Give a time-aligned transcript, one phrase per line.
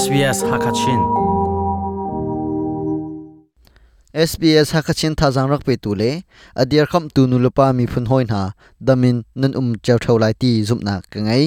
[0.00, 1.00] SBS Hakachin.
[4.28, 6.10] SBS hakachin tha jang rak pe tu le,
[6.62, 8.40] adiar kham tu nu lupa mi phun hoi na,
[8.86, 11.46] damin nan um chaw thau lai ti zum na ka ngai.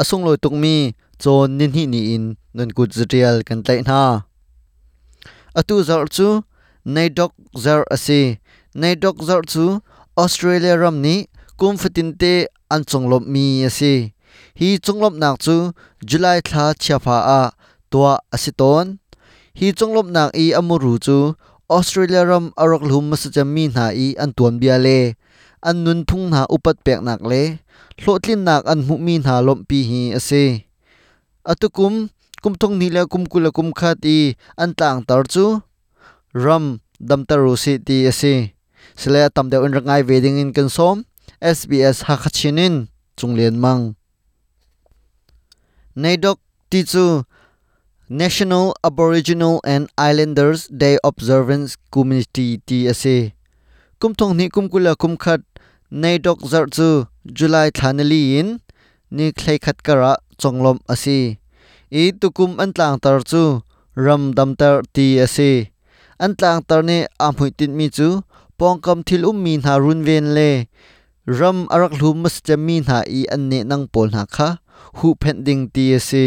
[0.00, 0.74] Asung loi tuk mi,
[1.22, 2.24] chon nin hi ni in,
[2.56, 4.00] nan kut zrial kan tlai na.
[5.58, 6.28] Atu zar chu
[6.94, 7.32] nei dok
[7.64, 8.20] zar ase.
[8.80, 9.64] Nei dok zar chu,
[10.22, 11.16] australia ram ni,
[11.58, 12.32] kum fatin te
[12.74, 13.94] an chonglop mi ase
[14.58, 15.56] hi chonglop nak chu
[16.08, 17.42] july thla chha pha a
[17.90, 18.86] tua asiton.
[19.58, 21.16] Hi chonglop nak i amuru chu
[21.76, 24.98] australia ram arok lhum ma sa mi na i an tuan bia le.
[25.68, 27.42] An nun phung na upat pek nak le.
[28.00, 30.44] Hlotlin nak an mu mi na lom pi hi ase.
[31.50, 31.94] Atukum
[32.42, 34.18] kum thong ni la kum kula kum khat i
[34.62, 35.44] an tang tar chu
[36.44, 36.64] ram
[37.08, 38.34] dam taru si ti ase.
[39.00, 40.96] Sila tam de un rangai wedding in kan som
[41.56, 42.74] SBS hakachinin
[43.18, 43.82] chunglen mang.
[45.92, 46.40] Nadok
[46.72, 46.88] ti
[48.08, 52.88] National Aboriginal and Islanders Day Observance Community Tsa.
[52.88, 53.32] ase
[54.00, 55.44] kum thong ni kum kula kum khat
[55.90, 56.40] nei dok
[57.28, 58.60] July thanali in,
[59.10, 61.36] ni khlai khat kara chonglom asi.
[61.90, 63.60] E tukum antlang tar chu
[63.94, 65.68] ram dam tar ti ase
[66.18, 68.24] antlang tar ne amhui tin mi chu
[68.58, 70.64] pongkam thil um mi na run ven le.
[71.28, 74.56] Ram arak lhum mas chami na i an ne nang pol na kha.
[74.98, 76.26] Hu pending ti ase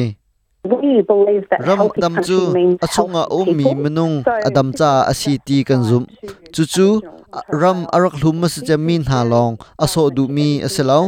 [1.68, 2.40] ram dam chu
[2.86, 4.16] achunga om mi manung
[4.48, 6.04] adam cha asi ti kan zum
[6.54, 6.88] chu chu
[7.62, 11.00] ram arak hlum mas chami na long aso du mi aselo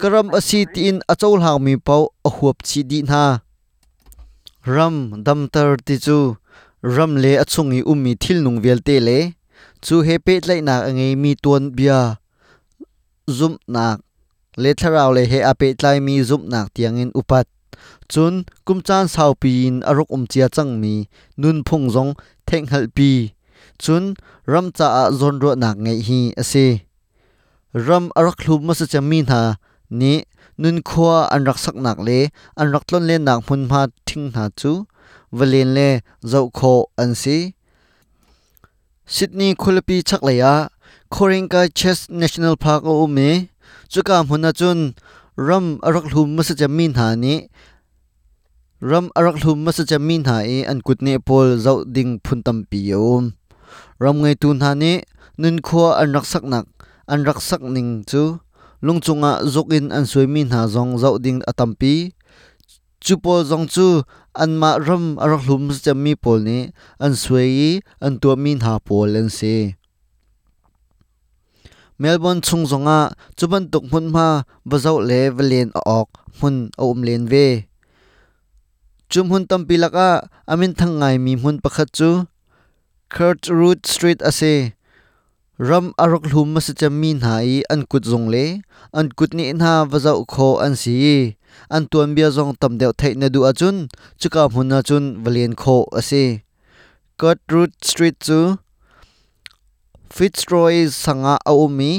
[0.00, 3.22] karam asi ti in achol hang mi pau a huap chi di na
[4.74, 6.18] ram dam tar ti chu
[6.96, 9.18] ram le achungi ummi thil nung vel te le
[9.84, 11.98] chu he pe tlai nak angai mi tuan bia
[13.36, 13.96] zum nak
[14.60, 17.46] เลทราวเลเฮอาเปตไลมีซุมนักเตียงอินอุปัต
[18.12, 18.34] จุน
[18.66, 20.94] กุมจานสาวปีนอรุกอมเจียจังมี
[21.42, 22.08] นุนพงจง
[22.46, 23.10] เทงหัลปี
[23.82, 24.02] จุน
[24.52, 26.52] รำจ่าจนรัวนักไงฮีอเซ
[27.86, 29.42] รำอรักลุมมาสจะมีนา
[30.00, 30.16] นี้
[30.62, 32.10] นุนคัวอันรักสักหนักเล
[32.58, 34.72] อันรักล้นเลนักพุนมาทิ้งหาจู
[35.36, 35.78] วเลนเล
[36.28, 36.60] เจ้าโค
[36.98, 37.38] อันซี
[39.14, 40.54] ซิดนีคุลปีชักเลยอะ
[41.14, 43.46] Khorinka Chess National Park o me
[43.86, 44.98] chuka hmuna chun
[45.38, 47.46] ram arak hlum masa chamin ha ni
[48.82, 53.30] ram arak hlum masa chamin ha e an kutne pol zau ding phuntam pi yom
[54.02, 55.06] ram ngai tun ha ni
[55.38, 56.66] nun khwa an rak sak nak
[57.06, 58.42] an rak sak ning chu
[58.82, 61.94] lungchunga zokin an suimin ha zong zau ding atampi
[62.98, 64.02] chu pol zong chu
[64.42, 66.58] an ma ram arak hlum sa mi pol ni
[66.98, 69.78] an suai an to min ha pol an se
[71.94, 76.10] Melbourne chung zonga chuban tuk mun ma, bazau le valen ok,
[76.42, 77.70] mun om len ve.
[79.08, 82.26] Chum hun tam pilaka amin thangai mi mun pakhat chu.
[83.14, 84.74] Kurt Root Street ase.
[85.54, 87.38] Ram arok hlum ma sa chamin ha
[87.70, 88.66] an kut zong le.
[88.90, 91.38] An kut ni na vazau kho an si
[91.70, 93.86] an tuan bia zong tam deu thai na du achun
[94.18, 96.42] chuka hmunna chun valian kho ase.
[97.20, 98.58] Kurt root street chu.
[100.14, 101.92] Fitzroy sanga a umi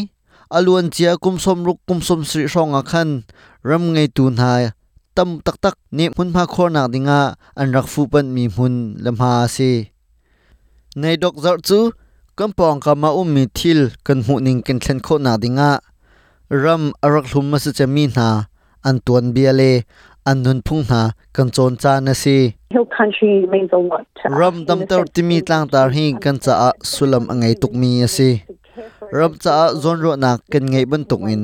[0.48, 3.10] aluan chia kumsom ruk kumsom sri ronga khan
[3.68, 4.72] ram ngai tu na
[5.16, 7.20] tam tak tak ni mun pha khor nak dinga
[7.60, 9.72] an rak fu pan mi mun lamha ase
[11.02, 11.80] nei dok zar chu
[12.40, 15.70] kampong kama umi thil kan mu ning ken thlen kho na dinga
[16.64, 18.28] ram arak hlum ma sa chami na
[18.88, 19.72] an tuan bia le
[20.26, 21.02] an nun phung na
[21.36, 22.38] kan chon cha na si.
[22.74, 24.32] Hill country means a lot us.
[24.40, 28.30] ram dam tar timi tlang tar hi kan cha a sulam angai tuk mi ase
[29.12, 31.42] ram cha a zon ro nak kan ngai ban tuk in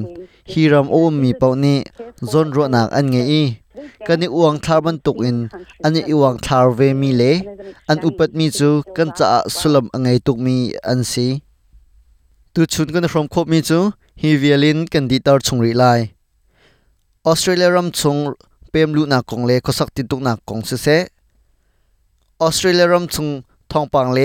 [0.51, 1.75] hi ram o mi pau ni
[2.31, 3.43] zon ro nak an ngai i.
[4.07, 5.37] Kani uang thar ban tuk in
[5.85, 7.31] ani iwang thar ve mi le
[7.91, 10.55] an upat mi chu kan cha a sulam angai tuk mi
[10.91, 11.27] an si.
[12.53, 13.79] Tu chun kan from khop mi chu
[14.21, 15.99] hi violin kan di tar chungri lai.
[17.31, 18.33] Australia ram chung
[18.71, 20.99] เปมลุนากงเลขสักติดตุกนากงเสีย
[22.41, 23.27] ออสเตรเลียรัมซุง
[23.71, 24.19] ทองปังเล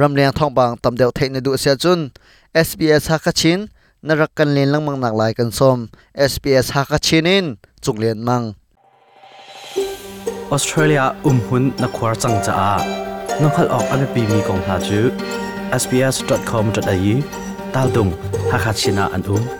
[0.00, 2.00] รัมเลียงทองปังตำเดียวเทนดูเสียจุน
[2.66, 3.58] SBS ฮักชิน
[4.06, 5.78] นรักกันเลียนลังมังหนักหลายกันซม
[6.30, 7.44] SBS ฮักชินิน
[7.84, 8.42] จุงเลียนมัง
[10.50, 12.70] ออสเตรเลียอุ้มหุ่นนักควาจังจ้า
[13.40, 15.00] น้องขลอกอันเป็นปีมีกองหาจู
[15.82, 17.14] sbs.com.au
[17.74, 18.08] ตาดุง
[18.50, 19.57] ฮักชินาอันอุ้ม